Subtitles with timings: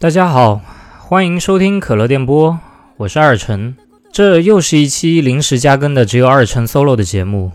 [0.00, 0.62] 大家好，
[0.98, 2.58] 欢迎收听可乐电波，
[2.96, 3.76] 我是二晨。
[4.10, 7.52] 这又是一期临时加更的只有二晨 solo 的节目。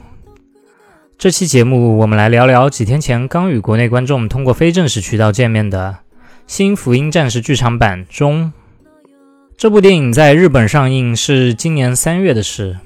[1.17, 5.97] 这期节目我们来聊聊几天前刚与国内观众通过非正式渠道见面的
[6.45, 8.53] 新《福音战士》剧场版中。
[9.57, 12.77] 这部电影在日本上映是今年三月的事，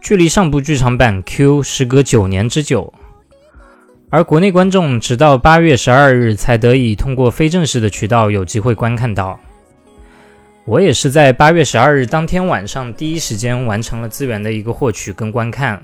[0.00, 2.94] 距离上部剧场版 Q 时隔九年之久。
[4.12, 9.40] 而国内观众直到八月十二日才得以通过非正式的渠道有机会观看到。
[10.66, 15.82] 我也是在八月十二日当天晚上第一时间完成了资源的一个获取跟观看。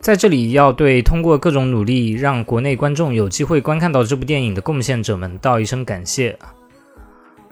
[0.00, 6.38] 在这里要对通过各种努力让国内观众有机会观看到这部电影的贡献者们道一声感谢。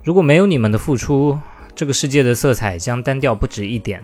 [0.04, 1.38] 如果没有你们的付出，
[1.74, 4.02] 这个世界的色彩将单调不止一点。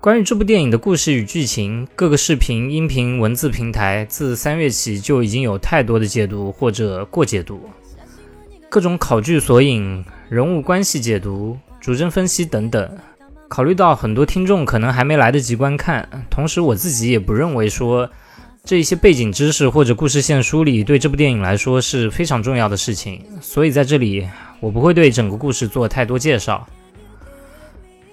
[0.00, 7.68] 关于这部电影的故事与剧情，各个视频、音频、文字平台自三月起就已经有太多的解读或者过解读，
[8.68, 12.88] 各种考据索引、人物关系解读、主帧分析等等。
[13.48, 18.08] 考虑到很多听众可能还没来得及观看，同时我自己也不认为说
[18.62, 24.28] 这一些背景知识或者故事线梳理对这部电影来说是非常重要的事情，所以在这里
[24.60, 26.64] 我不会对整个故事做太多介绍。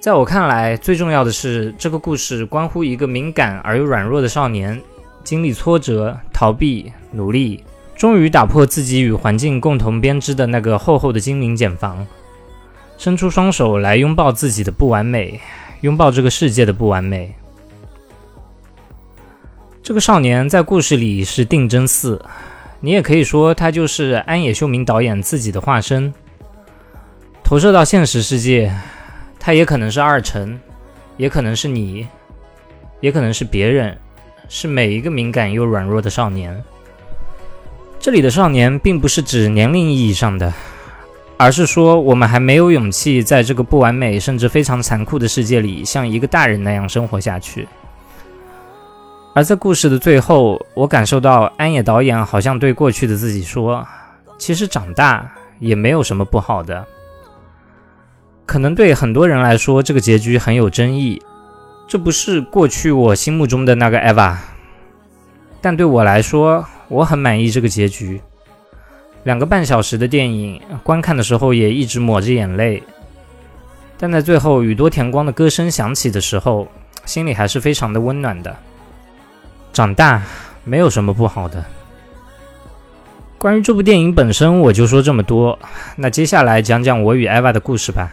[0.05, 4.79] 在我看来，最重要的是这个故事关乎一个敏感而又软弱的少年，
[5.23, 7.63] 经历挫折、逃避、努力，
[7.95, 12.05] 终于打破自己与环境共同编织的那个厚厚的精灵茧房，
[12.99, 15.41] 伸出双手来拥抱自己的不完美，
[15.81, 17.33] 拥抱这个世界的不完美。
[19.81, 22.23] 这个少年在故事里是定真寺，
[22.79, 26.13] 你也可以说他就是安野秀明导演自己的化身，
[27.43, 28.71] 投射到现实世界。
[29.45, 30.59] 他也可能是二晨，
[31.17, 32.07] 也可能是你，
[32.99, 33.95] 也可能是别人，
[34.49, 36.63] 是每一个敏感又软弱的少年。
[37.99, 40.51] 这里的少年并不是指年龄意义上的，
[41.37, 47.67] 而是说我们还没有勇气在这个不完美甚至非常残酷的世界里像一个大人那样生活下去。
[49.35, 53.85] 而在故事的最后，我感受到安野导演好像对过去的自己说
[54.39, 56.83] ：“其实长大也没有什么不好的。”
[58.45, 61.21] 可能对很多人来说，这个结局很有争议。
[61.87, 64.35] 这不是过去我心目中的那个 Eva，
[65.61, 68.21] 但对我来说，我很满意这个结局。
[69.23, 72.81] 两个半小时的电影，观看的时候也一直抹着眼泪。
[73.97, 76.67] 但在最后，宇多田光的歌声响起的时候，
[77.05, 78.55] 心里还是非常的温暖的。
[79.73, 80.21] 长大
[80.63, 81.63] 没有什么不好的。
[83.37, 85.57] 关于这部电影本身，我就说这么多。
[85.95, 88.11] 那接下来讲讲我与 Eva 的故事吧。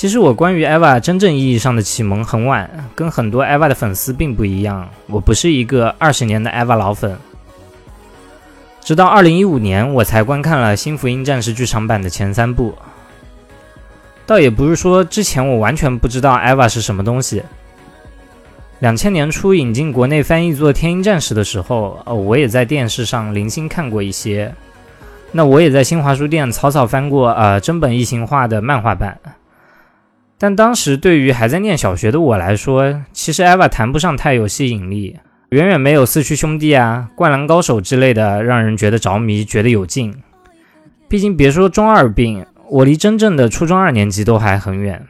[0.00, 4.88] 其实我关于 Eva 真正意义上的启蒙很晚，跟很多 Eva 的粉丝并不一样。
[5.06, 7.18] 我不是一个二十年的 Eva 老粉，
[8.80, 12.74] 直到二零一五年我才观看了《新福音战士》剧场版的前三部。
[14.24, 17.42] 倒也不是说之前我完全不知道 Eva 是什么东西。
[18.78, 24.50] 两千年初引进国内翻译做《天鹰战士》的时候，呃，我也在电视上零星看过一些。
[25.30, 29.14] 那我也在新华书店草草翻过呃真本异形化的漫画版。
[30.42, 35.18] 但当时对于还在念小学的我来说，其实 Eva 谈不上太有吸引力，
[35.50, 40.14] 远远没有四驱兄弟啊、灌篮高手之类的让人觉得着迷、觉得有劲。
[41.08, 45.06] 毕竟别说中二病，我离真正的初中二年级都还很远。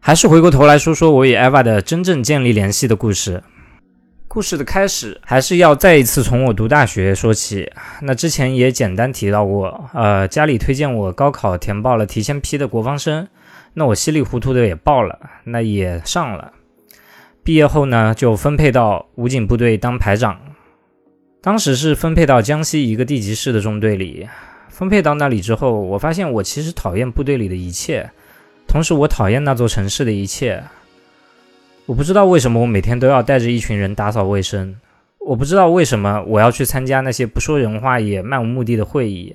[0.00, 3.40] 还是回过头来说说我与 Eva 的真正建立联系的故事。
[4.26, 7.70] 故事的开始还是要再一次从我读大学说起。
[8.02, 13.28] 那之前也简单提到过，呃，家里推荐我高考填报了提前批的国防生。
[13.74, 16.52] 那我稀里糊涂的也报了，那也上了。
[17.42, 20.38] 毕业后呢，就分配到武警部队当排长。
[21.40, 24.28] 当时是分配到江西一个地级市的中队里。
[24.68, 28.10] 分配到那里之后，我发现我其实讨厌部队里的一切，
[28.66, 30.62] 同时我讨厌那座城市的一切。
[31.86, 34.76] 我不知道为什么我每天都要带着一群人打扫卫生，
[35.18, 39.34] 我不知道为什么我要去参加那些不说人话也漫无目的的会议。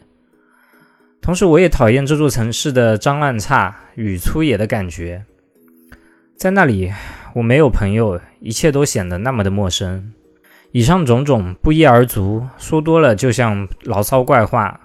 [1.25, 5.25] 同时，我也讨厌这座城市的脏乱差与粗野的感觉。
[6.38, 6.94] 在那里，
[7.33, 10.13] 我没有朋友，一切都显得那么的陌生。
[10.72, 14.80] 以上种种不一而足，说多了就像牢骚怪话。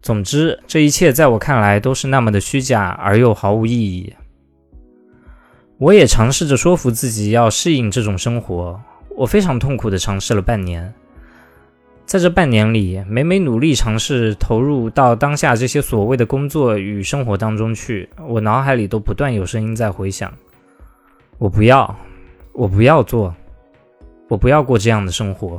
[0.00, 4.14] 总之，这一切在我看来都是那么的虚假而又毫无意义。
[5.78, 8.80] 我也尝试着说服自己要适应这种生活，
[9.16, 10.94] 我非常痛苦地尝试了半年。
[12.12, 20.30] 在这半年里，每每努力尝试投入到当下这些所谓的工作与生活当中去，我脑海里都不断有声音在回响：
[21.38, 21.96] 我不要，
[22.52, 23.34] 我不要做，
[24.28, 25.58] 我不要过这样的生活。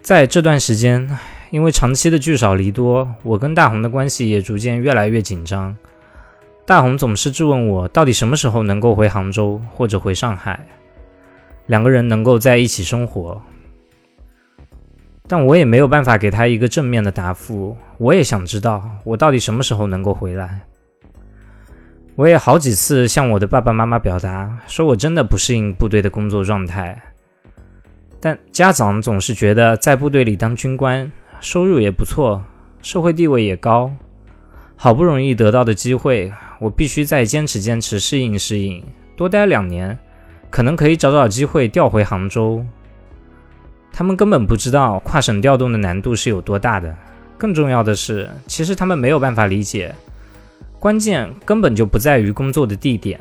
[0.00, 1.06] 在这段时间，
[1.50, 5.76] 因为长期的聚少离多，我跟大红的关系也逐渐越来越紧张。
[6.64, 10.66] 大红总是质问我，到底什么时候能够回杭州或者回上海，
[11.66, 13.38] 两个人能够在一起生活。
[15.28, 17.76] 但我也没有办法给他一个正面的答复。
[17.98, 20.62] 我也想知道，我到底什么时候能够回来。
[22.16, 27.00] 我也好几次向我的爸爸妈妈表达，说我真的不适应部队的工作状态。
[28.18, 32.42] 但家长总是觉得在部队里当军官，收入也不错，
[32.82, 33.92] 社会地位也高，
[34.74, 38.82] 好不容易得到的机会，我必须再坚持坚持，适应适应，
[39.14, 39.96] 多待两年，
[40.50, 42.64] 可能可以找找机会调回杭州。
[43.98, 46.94] 他们根本不知道跨省调动的难度是有多大的。
[47.36, 49.92] 更重要的是，其实他们没有办法理解，
[50.78, 53.18] 关键根本就不在于工作的地点。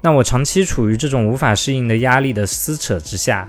[0.00, 3.48] 那我长期处于这种无法适应的压力的撕扯之下，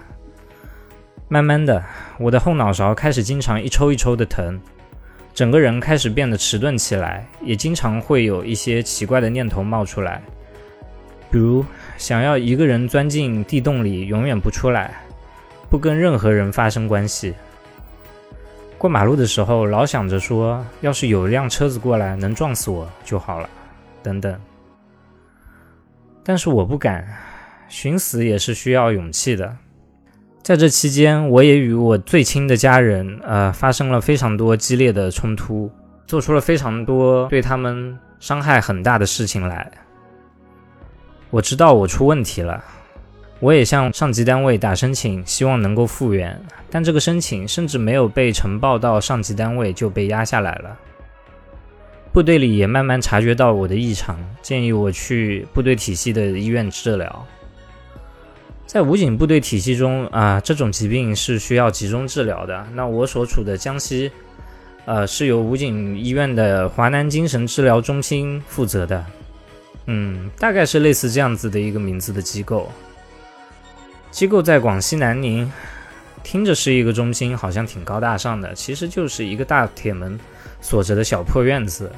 [1.29, 1.83] 慢慢的，
[2.19, 4.61] 我的后脑勺开始经常一抽一抽的疼，
[5.33, 10.21] 整个人开始变得迟钝起来，也经常会有一些奇怪的念头冒出来，
[11.31, 11.65] 比如
[11.97, 14.93] 想要一个人钻进地洞里，永远不出来。
[15.69, 17.33] 不跟任何人发生关系。
[18.77, 23.49] 过马路的时候，老想着说，要是有一辆车子过来能撞死我就好了，
[24.03, 24.39] 等等。
[26.23, 27.07] 但是我不敢，
[27.67, 29.57] 寻死也是需要勇气的。
[30.43, 35.71] 在这期间，我也与我最亲的家人，呃，发生了非常多激烈的冲突，
[36.05, 39.69] 做出了非常多对他们伤害很大的事情来。
[41.29, 42.63] 我知道我出问题了。
[43.39, 46.41] 我也向上级单位打申请，希望能够复原，
[46.71, 50.77] 但这个申请甚至没有被呈报到上级单位就被压下来了。
[52.11, 57.25] 部队里也慢慢察觉到我的异常，建议我去部队体系的医院治疗。
[58.65, 62.65] 在武警部队体系中啊，这种疾病是需要集中治疗的。
[62.73, 64.11] 那我所处的江西，
[64.85, 69.05] 呃，是由武警医院的华南精神治疗中心负责的。
[69.85, 72.69] 嗯，大概是类似这样子的一个名字的机构。
[74.11, 75.51] 机构在广西南宁，
[76.23, 80.19] 听着是一个中心，好像挺高大上的，其实就是一个大铁门
[80.59, 81.91] 锁着的小破院子。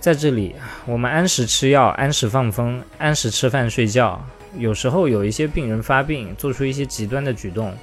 [0.00, 0.54] 在这里，
[0.86, 4.24] 我们按时吃药，按时放风，按时吃饭睡觉。
[4.56, 7.74] 有时候有一些病人发病，做出一些极端的举动，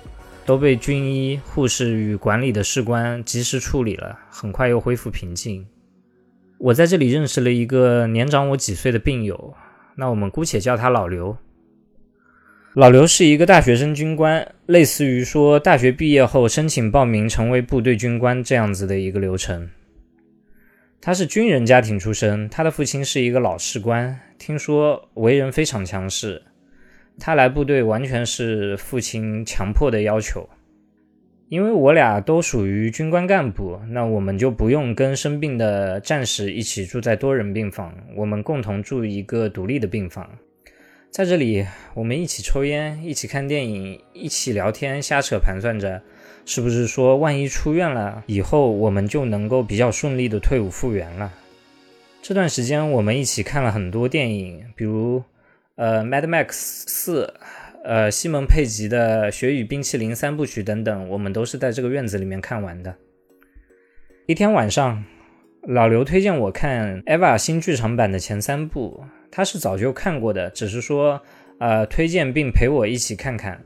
[0.45, 5.67] 都被军医、护士与管理的士官及时处理了，很快又恢复平静。
[6.57, 9.53] 我在这里认识了一个年长我几岁的病友，
[9.95, 11.37] 那我们姑且叫他老刘。
[12.75, 19.69] 老刘是一个大学生军官，类似于说大学毕业后申请报名成为部队军官这样子的一个流程。
[20.99, 26.41] 他是军人家庭出身，他的父亲是一个老士官，听说为人非常强势。
[27.17, 30.45] 他来部队完全是父亲强迫的要求。
[31.47, 40.29] 因为我俩都属于军官干部，那我们就不用跟生病的战士一起住在多人病房，我们共同住一个独立的病房。
[41.15, 46.01] 在这里，我们一起抽烟，一起看电影，一起聊天，瞎扯盘算着，
[46.45, 51.31] 是不是说万一出院了以后，我们就能够比较顺利的退伍复员了？
[52.21, 55.23] 这段时间，我们一起看了很多电影，比如
[55.75, 57.33] 呃《Mad Max 四》，
[57.85, 62.93] 呃西蒙佩吉的《雪与冰淇淋》三部曲等等，我们都是在这个院子里面看完的。
[64.25, 65.05] 一天晚上，
[65.61, 69.05] 老刘推荐我看《Eva》新剧场版的前三部。
[69.31, 71.21] 他是早就看过的，只是说，
[71.59, 73.61] 呃，推荐并陪我一起看看。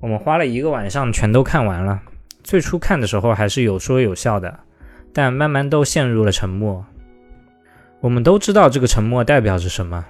[0.00, 2.02] 我们花了一个晚上全都看完了。
[2.42, 4.60] 最初看的时候还是有说有笑的，
[5.12, 6.84] 但慢慢都陷入了沉默。
[8.00, 10.04] 我们都知道这个沉默代表着什么。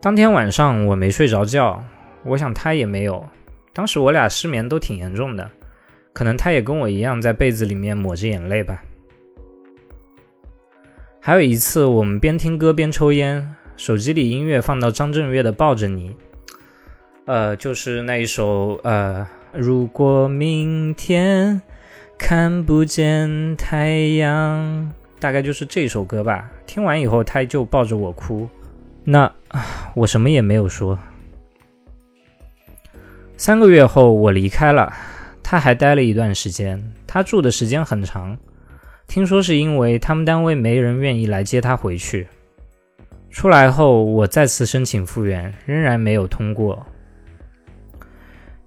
[0.00, 1.84] 当天晚上我没睡着觉，
[2.24, 3.26] 我想他也没有。
[3.74, 5.50] 当时我俩失眠都挺严重的，
[6.14, 8.82] 可能他也跟我一样在被子里面抹着眼泪吧。
[11.26, 16.10] 还有一次，我们边听歌边抽烟，手机里音乐放到张震岳的《抱着你》，
[17.24, 21.62] 呃，就是那一首呃，如果明天
[22.18, 23.88] 看不见太
[24.18, 26.50] 阳，大概就是这首歌吧。
[26.66, 28.46] 听完以后，他就抱着我哭，
[29.02, 29.32] 那
[29.94, 30.98] 我什么也没有说。
[33.38, 34.92] 三个月后，我离开了，
[35.42, 38.36] 他还待了一段时间，他住的时间很长。
[39.06, 42.26] 听说是因为他们单位没人愿意来接他回去。
[43.30, 46.86] 出来后，我再次申请复员，仍然没有通过。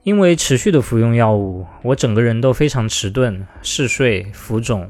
[0.03, 4.89] 因为持续的服用药物，我整个人都非常迟钝、嗜睡、浮肿，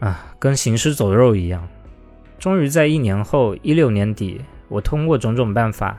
[0.00, 1.68] 啊，跟行尸走肉一样。
[2.38, 5.98] 终于在一年后，一六年底，我通过种种办法，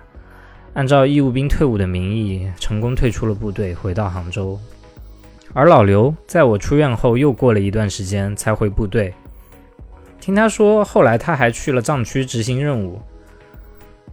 [0.74, 4.60] 按照义务兵退伍的名义，成功退出了部队，回到杭州。
[5.54, 9.14] 而老刘在我出院后，又过了一段时间才回部队。
[10.22, 13.02] 听他说，后来他还去了藏区执行任务。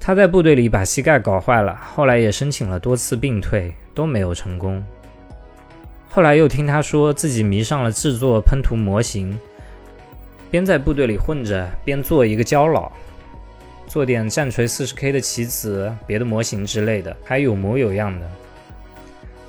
[0.00, 4.82] 他在部队里把膝盖搞坏了，后来也申请了多次病退，都没有成功。
[6.08, 9.38] 后来又听他说自己迷上了制作喷涂模型，
[10.50, 12.90] 边在部队里混着，边做一个胶佬，
[13.86, 18.26] 做点战锤 40K 的棋子、别的模型之类的，还有模有样的。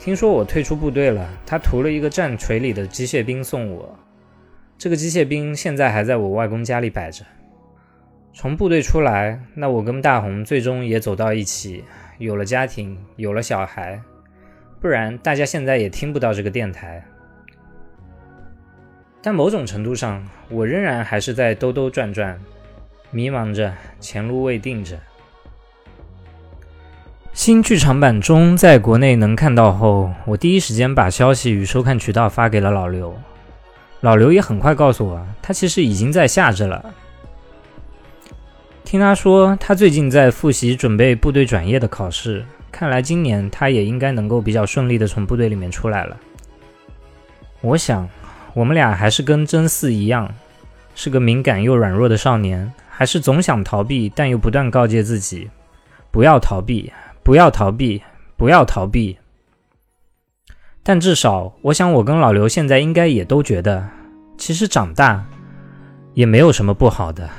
[0.08, 3.94] 听说我退出部队了，他涂了一个战锤里的机械兵送我，
[4.78, 7.26] 这个机械兵现在还在我外公家里摆着。
[8.32, 11.84] 从部队出来，那我跟大红最终也走到一起，
[12.20, 14.02] 有了家庭，有了小孩，
[14.80, 17.04] 不然大家现在也听不到这个电台。
[19.22, 22.40] 但某种程度上，我仍然还是在兜兜转转，
[23.12, 24.98] 迷茫着，前路未定着。
[27.48, 33.18] 新剧场版中在国内能看到后，我第一时间把消息与收看渠道发给了老刘，
[34.02, 36.94] 老刘也很快告诉我，他其实已经在下着了。
[38.84, 46.18] 听他说，他最近在复习准备部队转业的考试，看来今年他也应该能够比较顺利的从部队里面出来了。
[47.62, 48.10] 我想，
[48.54, 50.30] 我们俩还是跟真四一样，
[50.96, 55.50] 是个敏感又软弱的少年，还是总想逃避，但又不断告诫自己，
[56.12, 56.92] 不要逃避，
[57.28, 58.02] 不要逃避，
[58.38, 59.18] 不要逃避。
[60.82, 63.86] 但至少，我想我跟老刘现在应该也都觉得，
[64.38, 65.26] 其实长大
[66.14, 67.30] 也没有什么不好的。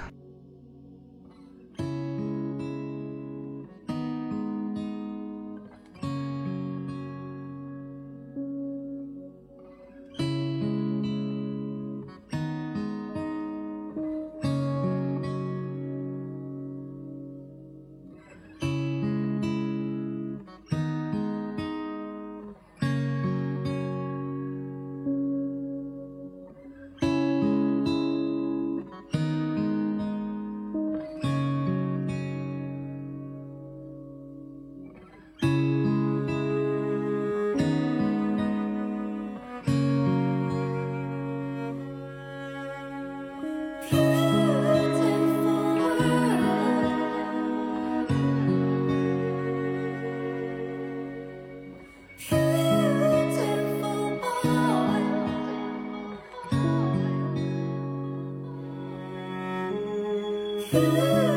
[60.71, 61.28] 嗯。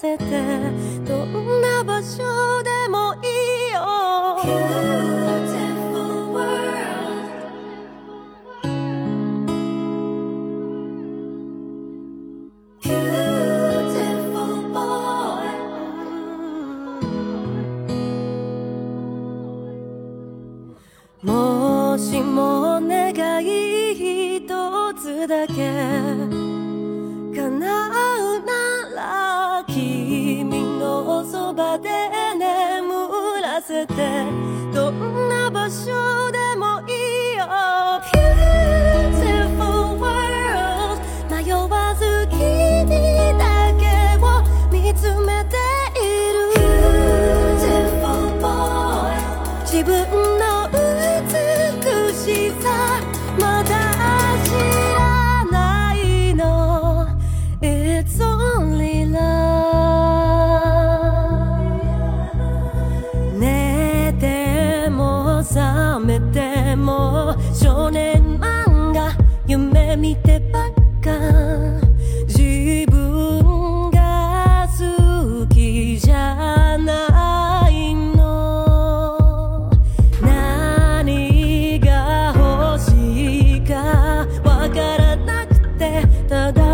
[0.00, 0.24] せて
[1.06, 3.26] どんな場所でもい
[3.68, 3.80] いよ
[4.40, 6.40] Beautiful world
[12.80, 14.80] Beautiful boy
[21.22, 24.48] もしも願い一
[24.94, 25.54] つだけ
[27.36, 28.09] 叶う
[33.86, 34.24] て
[34.72, 36.29] どんな場所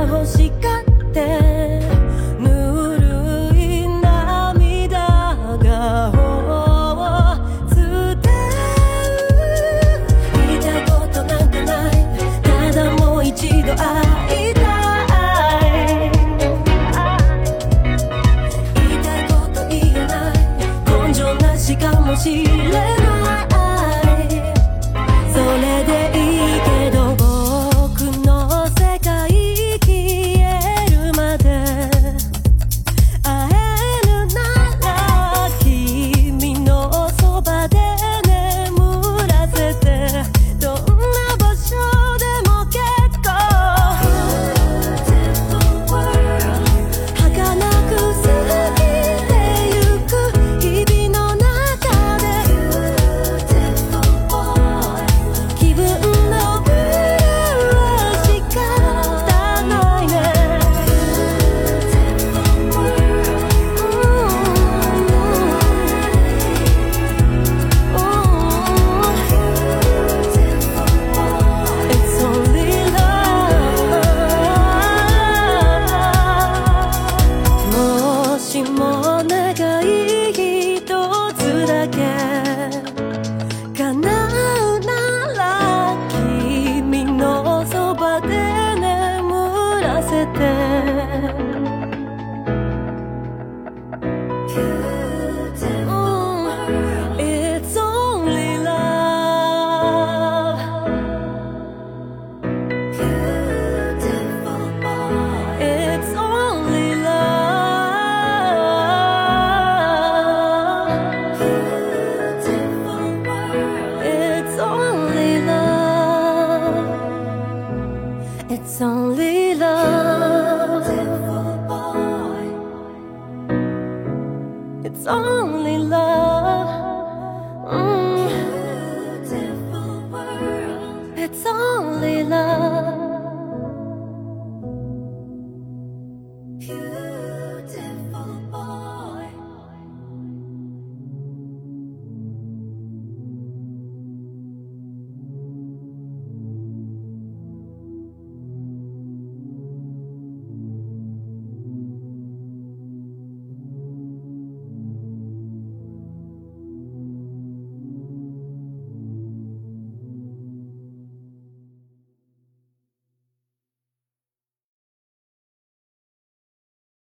[0.04, 1.75] 欲しがって